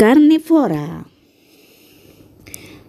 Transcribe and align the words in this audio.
Karnivora 0.00 1.04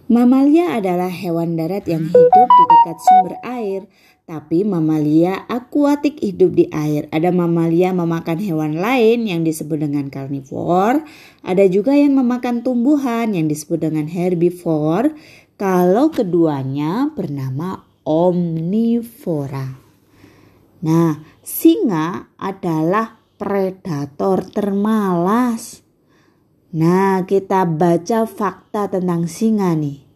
Mamalia 0.08 0.80
adalah 0.80 1.12
hewan 1.12 1.60
darat 1.60 1.84
yang 1.84 2.08
hidup 2.08 2.48
di 2.48 2.64
dekat 2.72 2.98
sumber 3.04 3.36
air, 3.44 3.84
tapi 4.24 4.64
mamalia 4.64 5.44
akuatik 5.44 6.24
hidup 6.24 6.56
di 6.56 6.72
air. 6.72 7.12
Ada 7.12 7.28
mamalia 7.28 7.92
memakan 7.92 8.40
hewan 8.40 8.80
lain 8.80 9.28
yang 9.28 9.44
disebut 9.44 9.84
dengan 9.84 10.08
karnivor, 10.08 11.04
ada 11.44 11.64
juga 11.68 11.92
yang 11.92 12.16
memakan 12.16 12.64
tumbuhan 12.64 13.36
yang 13.36 13.44
disebut 13.44 13.92
dengan 13.92 14.08
herbivor. 14.08 15.12
Kalau 15.60 16.08
keduanya 16.08 17.12
bernama 17.12 17.84
omnivora. 18.08 19.68
Nah, 20.80 21.20
singa 21.44 22.32
adalah 22.40 23.20
predator 23.36 24.48
termalas. 24.48 25.91
Nah, 26.72 27.28
kita 27.28 27.68
baca 27.68 28.24
fakta 28.24 28.88
tentang 28.88 29.28
singa 29.28 29.76
nih. 29.76 30.08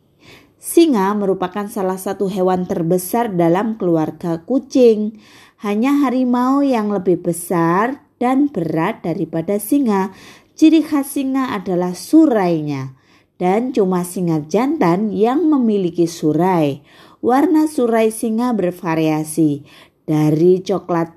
Singa 0.56 1.12
merupakan 1.12 1.69
salah 1.69 2.01
satu 2.01 2.32
hewan 2.32 2.65
terbesar 2.65 3.29
dalam 3.29 3.77
keluarga 3.77 4.41
kucing. 4.41 5.20
Hanya 5.60 5.92
harimau 6.01 6.65
yang 6.65 6.88
lebih 6.88 7.20
besar 7.20 8.09
dan 8.16 8.48
berat 8.48 9.05
daripada 9.05 9.60
singa. 9.60 10.16
Ciri 10.56 10.80
khas 10.80 11.12
singa 11.12 11.52
adalah 11.52 11.92
surainya. 11.92 12.96
Dan 13.37 13.77
cuma 13.77 14.01
singa 14.01 14.41
jantan 14.48 15.12
yang 15.12 15.45
memiliki 15.45 16.09
surai. 16.09 16.80
Warna 17.20 17.68
surai 17.68 18.09
singa 18.09 18.57
bervariasi 18.57 19.60
dari 20.09 20.65
coklat 20.65 21.12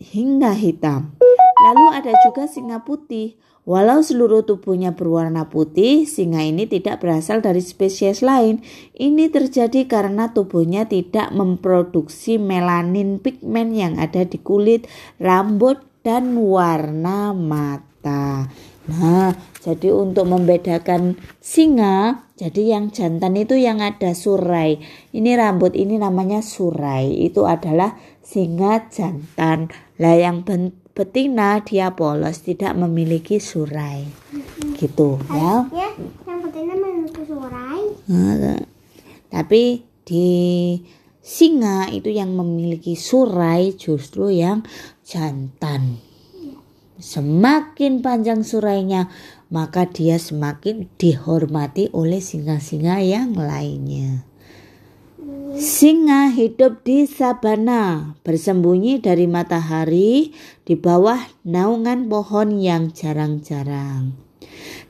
hingga 0.00 0.56
hitam. 0.56 1.17
Lalu 1.66 1.86
ada 1.94 2.12
juga 2.22 2.46
singa 2.46 2.86
putih. 2.86 3.34
Walau 3.68 4.00
seluruh 4.00 4.48
tubuhnya 4.48 4.96
berwarna 4.96 5.52
putih, 5.52 6.08
singa 6.08 6.40
ini 6.40 6.64
tidak 6.64 7.04
berasal 7.04 7.44
dari 7.44 7.60
spesies 7.60 8.24
lain. 8.24 8.64
Ini 8.96 9.28
terjadi 9.28 9.84
karena 9.84 10.32
tubuhnya 10.32 10.88
tidak 10.88 11.28
memproduksi 11.36 12.40
melanin 12.40 13.20
pigmen 13.20 13.76
yang 13.76 14.00
ada 14.00 14.24
di 14.24 14.40
kulit, 14.40 14.88
rambut, 15.20 15.84
dan 16.00 16.32
warna 16.40 17.36
mata. 17.36 18.48
Nah, 18.88 19.36
jadi 19.60 19.92
untuk 19.92 20.24
membedakan 20.32 21.20
singa, 21.44 22.24
jadi 22.40 22.80
yang 22.80 22.88
jantan 22.88 23.36
itu 23.36 23.52
yang 23.60 23.84
ada 23.84 24.16
surai. 24.16 24.80
Ini 25.12 25.36
rambut 25.36 25.76
ini 25.76 26.00
namanya 26.00 26.40
surai. 26.40 27.12
Itu 27.20 27.44
adalah 27.44 28.00
singa 28.24 28.88
jantan. 28.88 29.68
Lah 30.00 30.16
yang 30.16 30.48
betina 30.98 31.62
dia 31.62 31.94
polos 31.94 32.42
tidak 32.42 32.74
memiliki 32.74 33.38
surai. 33.38 34.02
Gitu 34.74 35.22
ya. 35.30 35.70
Yang 36.26 36.38
betina 36.42 36.74
memiliki 36.74 37.22
surai. 37.22 37.82
Tapi 39.30 39.62
di 40.02 40.28
singa 41.22 41.86
itu 41.94 42.10
yang 42.10 42.34
memiliki 42.34 42.98
surai 42.98 43.78
justru 43.78 44.34
yang 44.34 44.66
jantan. 45.06 46.02
Semakin 46.98 48.02
panjang 48.02 48.42
surainya 48.42 49.06
maka 49.54 49.86
dia 49.86 50.18
semakin 50.18 50.90
dihormati 50.98 51.94
oleh 51.94 52.18
singa-singa 52.18 52.98
yang 53.06 53.38
lainnya 53.38 54.26
Singa 55.78 56.34
hidup 56.34 56.82
di 56.82 57.06
sabana, 57.06 58.18
bersembunyi 58.26 58.98
dari 58.98 59.30
matahari 59.30 60.34
di 60.66 60.74
bawah 60.74 61.22
naungan 61.46 62.10
pohon 62.10 62.58
yang 62.58 62.90
jarang-jarang. 62.90 64.10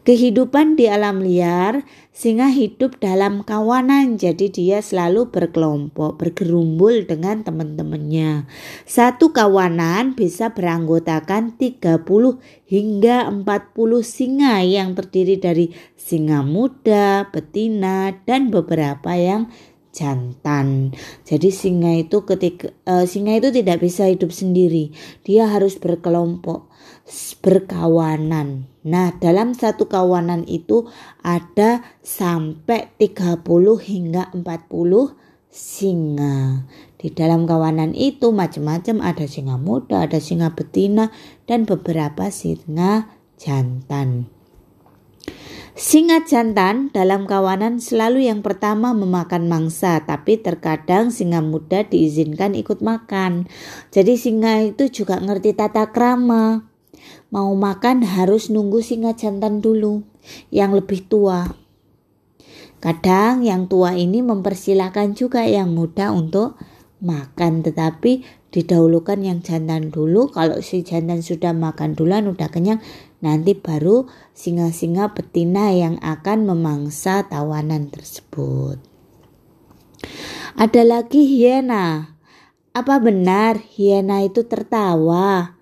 Kehidupan 0.08 0.80
di 0.80 0.88
alam 0.88 1.20
liar, 1.20 1.84
singa 2.16 2.48
hidup 2.48 2.96
dalam 3.04 3.44
kawanan, 3.44 4.16
jadi 4.16 4.48
dia 4.48 4.78
selalu 4.80 5.28
berkelompok, 5.28 6.16
bergerumbul 6.16 7.04
dengan 7.04 7.44
teman-temannya. 7.44 8.48
Satu 8.88 9.36
kawanan 9.36 10.16
bisa 10.16 10.56
beranggotakan 10.56 11.60
30 11.60 12.00
hingga 12.64 13.28
40 13.28 13.44
singa 14.00 14.64
yang 14.64 14.96
terdiri 14.96 15.36
dari 15.36 15.76
singa 16.00 16.40
muda, 16.40 17.28
betina, 17.28 18.16
dan 18.24 18.48
beberapa 18.48 19.12
yang 19.12 19.52
jantan. 19.92 20.92
Jadi 21.24 21.48
singa 21.50 21.96
itu 21.96 22.22
ketika 22.22 22.70
uh, 22.86 23.04
singa 23.04 23.36
itu 23.36 23.50
tidak 23.50 23.82
bisa 23.82 24.06
hidup 24.06 24.30
sendiri. 24.30 24.92
Dia 25.24 25.48
harus 25.50 25.76
berkelompok, 25.80 26.68
berkawanan. 27.42 28.68
Nah, 28.84 29.12
dalam 29.18 29.52
satu 29.52 29.90
kawanan 29.90 30.48
itu 30.48 30.88
ada 31.20 31.84
sampai 32.00 32.92
30 32.96 33.44
hingga 33.80 34.32
40 34.32 35.28
singa. 35.48 36.68
Di 36.98 37.14
dalam 37.14 37.46
kawanan 37.46 37.94
itu 37.94 38.34
macam-macam 38.34 39.02
ada 39.02 39.24
singa 39.26 39.56
muda, 39.58 40.06
ada 40.06 40.18
singa 40.18 40.52
betina 40.54 41.14
dan 41.46 41.62
beberapa 41.64 42.26
singa 42.30 43.06
jantan. 43.38 44.37
Singa 45.78 46.26
jantan 46.26 46.90
dalam 46.90 47.30
kawanan 47.30 47.78
selalu 47.78 48.26
yang 48.26 48.42
pertama 48.42 48.90
memakan 48.90 49.46
mangsa, 49.46 50.02
tapi 50.02 50.34
terkadang 50.34 51.14
singa 51.14 51.38
muda 51.38 51.86
diizinkan 51.86 52.58
ikut 52.58 52.82
makan. 52.82 53.46
Jadi 53.94 54.18
singa 54.18 54.58
itu 54.58 54.90
juga 54.90 55.22
ngerti 55.22 55.54
tata 55.54 55.94
krama. 55.94 56.66
Mau 57.30 57.54
makan 57.54 58.02
harus 58.02 58.50
nunggu 58.50 58.82
singa 58.82 59.14
jantan 59.14 59.62
dulu, 59.62 60.02
yang 60.50 60.74
lebih 60.74 61.06
tua. 61.06 61.46
Kadang 62.82 63.46
yang 63.46 63.70
tua 63.70 63.94
ini 63.94 64.18
mempersilahkan 64.18 65.14
juga 65.14 65.46
yang 65.46 65.70
muda 65.70 66.10
untuk 66.10 66.58
makan, 66.98 67.62
tetapi 67.62 68.26
didahulukan 68.50 69.22
yang 69.22 69.46
jantan 69.46 69.94
dulu. 69.94 70.26
Kalau 70.34 70.58
si 70.58 70.82
jantan 70.82 71.22
sudah 71.22 71.54
makan 71.54 71.94
duluan, 71.94 72.26
udah 72.26 72.50
kenyang, 72.50 72.82
Nanti 73.18 73.58
baru 73.58 74.06
singa-singa 74.30 75.10
betina 75.10 75.74
yang 75.74 75.98
akan 75.98 76.46
memangsa 76.46 77.26
tawanan 77.26 77.90
tersebut. 77.90 78.78
Ada 80.54 80.82
lagi 80.86 81.26
hiena. 81.26 82.14
Apa 82.74 83.02
benar 83.02 83.58
hiena 83.58 84.22
itu 84.22 84.46
tertawa? 84.46 85.58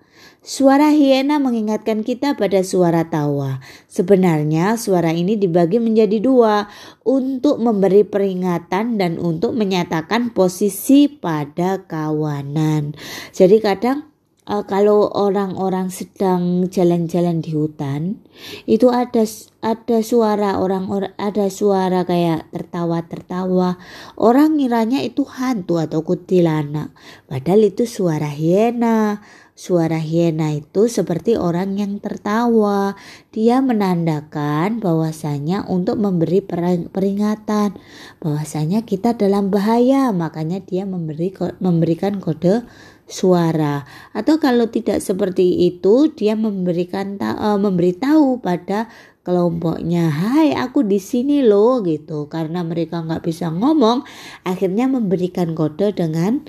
Suara 0.47 0.95
hiena 0.95 1.43
mengingatkan 1.43 2.07
kita 2.07 2.39
pada 2.39 2.63
suara 2.63 3.03
tawa. 3.11 3.59
Sebenarnya 3.91 4.79
suara 4.79 5.11
ini 5.11 5.35
dibagi 5.35 5.75
menjadi 5.75 6.23
dua 6.23 6.71
untuk 7.03 7.59
memberi 7.59 8.07
peringatan 8.07 8.95
dan 8.95 9.19
untuk 9.19 9.51
menyatakan 9.59 10.31
posisi 10.31 11.11
pada 11.11 11.83
kawanan. 11.83 12.95
Jadi 13.35 13.59
kadang 13.59 14.06
uh, 14.47 14.63
kalau 14.63 15.11
orang-orang 15.11 15.91
sedang 15.91 16.65
jalan-jalan 16.71 17.43
di 17.43 17.51
hutan 17.53 18.23
itu 18.63 18.87
ada 18.89 19.27
ada 19.59 19.97
suara 19.99 20.57
orang 20.63 20.87
orang 20.87 21.13
ada 21.19 21.51
suara 21.51 22.07
kayak 22.07 22.49
tertawa-tertawa. 22.55 23.75
Orang 24.15 24.57
ngiranya 24.57 25.03
itu 25.03 25.27
hantu 25.27 25.83
atau 25.83 26.01
kuntilanak. 26.01 26.95
Padahal 27.27 27.67
itu 27.67 27.83
suara 27.83 28.31
hiena. 28.31 29.19
Suara 29.57 29.97
hiena 29.97 30.53
itu 30.53 30.85
seperti 30.85 31.33
orang 31.33 31.81
yang 31.81 31.97
tertawa. 31.97 32.93
Dia 33.33 33.57
menandakan 33.57 34.77
bahwasanya 34.77 35.65
untuk 35.65 35.97
memberi 35.97 36.45
peringatan. 36.93 37.73
Bahwasanya 38.21 38.85
kita 38.85 39.17
dalam 39.17 39.49
bahaya, 39.49 40.13
makanya 40.13 40.61
dia 40.61 40.85
memberi 40.85 41.33
memberikan 41.57 42.21
kode 42.21 42.69
suara. 43.07 43.87
Atau 44.11 44.37
kalau 44.37 44.67
tidak 44.67 44.99
seperti 44.99 45.65
itu 45.65 46.11
dia 46.11 46.35
memberikan 46.35 47.15
uh, 47.17 47.55
memberitahu 47.55 48.43
pada 48.43 48.91
kelompoknya 49.23 50.07
hai 50.07 50.55
aku 50.55 50.83
di 50.83 50.99
sini 50.99 51.43
loh 51.43 51.81
gitu. 51.83 52.27
Karena 52.27 52.61
mereka 52.61 53.01
nggak 53.01 53.23
bisa 53.23 53.47
ngomong 53.49 54.03
akhirnya 54.43 54.91
memberikan 54.91 55.55
kode 55.55 55.95
dengan 55.95 56.43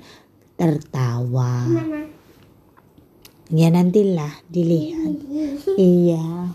tertawa. 0.59 1.65
Ya 3.49 3.73
nantilah 3.73 4.45
dilihat. 4.51 5.25
Iya. 5.79 6.53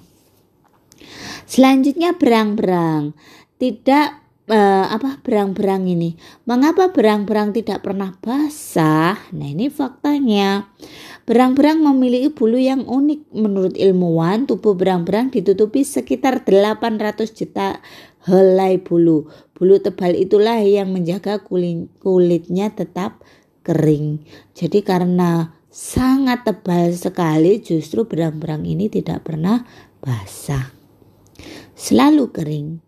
Selanjutnya 1.44 2.14
berang-berang. 2.14 3.12
Tidak 3.58 4.23
uh, 4.48 4.86
apa 4.92 5.20
berang-berang 5.24 5.88
ini. 5.88 6.16
Mengapa 6.44 6.92
berang-berang 6.92 7.56
tidak 7.56 7.84
pernah 7.84 8.12
basah? 8.20 9.16
Nah, 9.32 9.48
ini 9.48 9.72
faktanya. 9.72 10.68
Berang-berang 11.24 11.80
memiliki 11.80 12.28
bulu 12.28 12.60
yang 12.60 12.84
unik. 12.84 13.32
Menurut 13.32 13.74
ilmuwan, 13.76 14.44
tubuh 14.44 14.76
berang-berang 14.76 15.32
ditutupi 15.32 15.84
sekitar 15.84 16.44
800 16.44 17.32
juta 17.32 17.80
helai 18.28 18.80
bulu. 18.80 19.28
Bulu 19.56 19.80
tebal 19.80 20.16
itulah 20.18 20.60
yang 20.60 20.92
menjaga 20.92 21.40
kulit, 21.40 21.88
kulitnya 22.04 22.72
tetap 22.72 23.24
kering. 23.64 24.20
Jadi 24.52 24.84
karena 24.84 25.56
sangat 25.72 26.44
tebal 26.44 26.92
sekali 26.92 27.64
justru 27.64 28.04
berang-berang 28.04 28.62
ini 28.68 28.92
tidak 28.92 29.24
pernah 29.24 29.64
basah. 30.04 30.76
selalu 31.74 32.30
kering. 32.30 32.83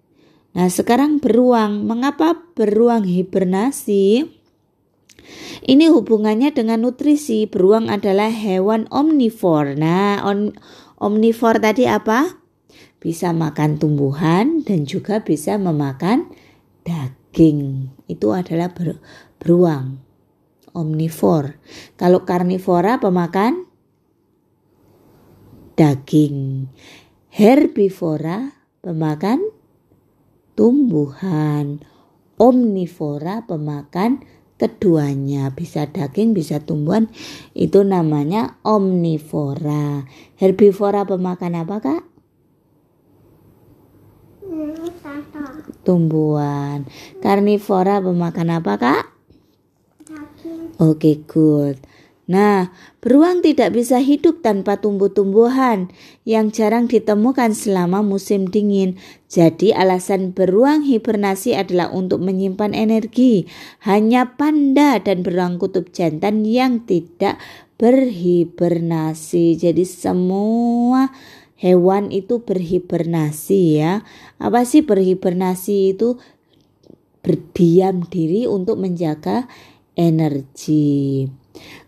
Nah, 0.56 0.72
sekarang 0.72 1.20
beruang. 1.20 1.84
Mengapa 1.84 2.32
beruang 2.56 3.04
hibernasi? 3.04 4.24
Ini 5.68 5.92
hubungannya 5.92 6.48
dengan 6.56 6.88
nutrisi. 6.88 7.44
Beruang 7.44 7.92
adalah 7.92 8.32
hewan 8.32 8.88
omnivor. 8.88 9.76
Nah, 9.76 10.24
on, 10.24 10.56
omnivor 10.96 11.60
tadi 11.60 11.84
apa? 11.84 12.40
Bisa 12.96 13.36
makan 13.36 13.76
tumbuhan 13.76 14.64
dan 14.64 14.88
juga 14.88 15.20
bisa 15.20 15.60
memakan 15.60 16.24
daging. 16.88 17.92
Itu 18.08 18.32
adalah 18.32 18.72
ber, 18.72 18.96
beruang. 19.36 20.00
Omnivor. 20.72 21.60
Kalau 22.00 22.24
karnivora 22.24 22.96
pemakan 22.96 23.68
daging. 25.76 26.68
Herbivora 27.28 28.56
pemakan 28.80 29.55
tumbuhan. 30.56 31.84
Omnivora 32.40 33.44
pemakan 33.44 34.24
keduanya. 34.56 35.52
Bisa 35.52 35.86
daging 35.86 36.32
bisa 36.32 36.64
tumbuhan. 36.64 37.12
Itu 37.52 37.84
namanya 37.84 38.58
omnivora. 38.64 40.08
Herbivora 40.40 41.04
pemakan 41.06 41.52
apa 41.62 41.76
kak? 41.78 42.02
Tumbuhan. 45.84 46.88
Karnivora 47.22 48.02
pemakan 48.02 48.48
apa 48.58 48.74
kak? 48.80 49.04
Oke 50.76 50.80
okay, 50.80 51.16
good 51.24 51.78
Nah, 52.26 52.74
beruang 52.98 53.38
tidak 53.38 53.78
bisa 53.78 54.02
hidup 54.02 54.42
tanpa 54.42 54.82
tumbuh-tumbuhan 54.82 55.94
yang 56.26 56.50
jarang 56.50 56.90
ditemukan 56.90 57.54
selama 57.54 58.02
musim 58.02 58.50
dingin. 58.50 58.98
Jadi, 59.30 59.70
alasan 59.70 60.34
beruang 60.34 60.82
hibernasi 60.82 61.54
adalah 61.54 61.94
untuk 61.94 62.18
menyimpan 62.26 62.74
energi. 62.74 63.46
Hanya 63.86 64.34
panda 64.34 64.98
dan 64.98 65.22
beruang 65.22 65.62
kutub 65.62 65.94
jantan 65.94 66.42
yang 66.42 66.82
tidak 66.82 67.38
berhibernasi. 67.78 69.54
Jadi, 69.54 69.86
semua 69.86 71.14
hewan 71.62 72.10
itu 72.10 72.42
berhibernasi 72.42 73.86
ya. 73.86 74.02
Apa 74.42 74.66
sih 74.66 74.82
berhibernasi 74.82 75.94
itu? 75.94 76.18
Berdiam 77.22 78.02
diri 78.02 78.50
untuk 78.50 78.82
menjaga 78.82 79.46
energi. 79.94 81.45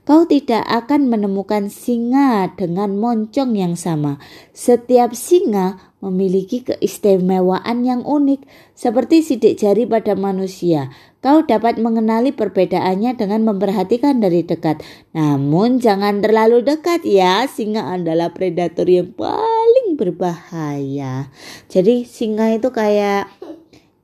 Kau 0.09 0.25
tidak 0.25 0.65
akan 0.65 1.13
menemukan 1.13 1.69
singa 1.69 2.49
dengan 2.57 2.97
moncong 2.97 3.53
yang 3.53 3.77
sama. 3.77 4.17
Setiap 4.57 5.13
singa 5.13 5.77
memiliki 6.01 6.65
keistimewaan 6.65 7.85
yang 7.85 8.07
unik, 8.07 8.47
seperti 8.73 9.21
sidik 9.21 9.61
jari 9.61 9.85
pada 9.85 10.17
manusia. 10.17 10.89
Kau 11.19 11.43
dapat 11.43 11.83
mengenali 11.83 12.31
perbedaannya 12.31 13.19
dengan 13.19 13.43
memperhatikan 13.43 14.23
dari 14.23 14.47
dekat. 14.47 14.81
Namun 15.13 15.83
jangan 15.83 16.23
terlalu 16.23 16.63
dekat 16.63 17.03
ya, 17.03 17.45
singa 17.51 17.91
adalah 17.93 18.31
predator 18.31 18.87
yang 18.87 19.13
paling 19.13 19.99
berbahaya. 19.99 21.29
Jadi 21.67 22.07
singa 22.07 22.55
itu 22.55 22.71
kayak 22.71 23.27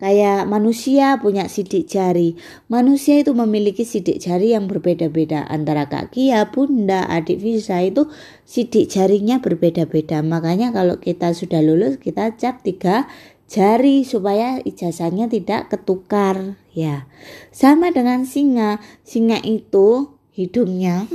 Kayak 0.04 0.44
manusia 0.44 1.16
punya 1.16 1.48
sidik 1.48 1.88
jari. 1.88 2.36
Manusia 2.68 3.24
itu 3.24 3.32
memiliki 3.32 3.88
sidik 3.88 4.20
jari 4.20 4.52
yang 4.52 4.68
berbeda-beda. 4.68 5.48
Antara 5.48 5.88
kaki 5.88 6.28
ya, 6.28 6.52
bunda, 6.52 7.08
adik 7.08 7.40
bisa 7.40 7.80
itu 7.80 8.12
sidik 8.44 8.92
jarinya 8.92 9.40
berbeda-beda. 9.40 10.20
Makanya 10.20 10.76
kalau 10.76 11.00
kita 11.00 11.32
sudah 11.32 11.64
lulus 11.64 11.96
kita 11.96 12.36
cap 12.36 12.60
tiga 12.60 13.08
jari 13.48 14.04
supaya 14.04 14.60
ijazahnya 14.60 15.24
tidak 15.32 15.72
ketukar 15.72 16.60
ya. 16.76 17.08
Sama 17.48 17.88
dengan 17.88 18.28
singa. 18.28 18.84
Singa 19.08 19.40
itu 19.40 20.20
hidungnya 20.34 21.06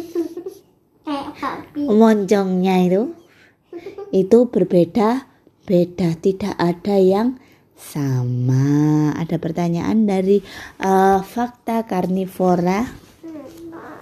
moncongnya 2.00 2.75
itu 2.88 3.01
itu 4.15 4.39
berbeda 4.47 5.27
beda 5.68 6.15
tidak 6.24 6.56
ada 6.56 6.95
yang 6.97 7.35
sama. 7.80 9.16
Ada 9.16 9.40
pertanyaan 9.40 10.04
dari 10.04 10.44
uh, 10.84 11.24
fakta 11.24 11.88
karnivora. 11.88 12.84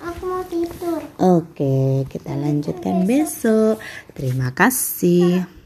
Aku 0.02 0.24
mau 0.26 0.44
tidur. 0.50 1.02
Oke, 1.22 2.04
kita 2.10 2.34
lanjutkan 2.34 3.06
besok. 3.06 3.78
Terima 4.18 4.50
kasih. 4.52 5.57